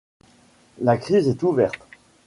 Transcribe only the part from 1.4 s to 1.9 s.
ouverte.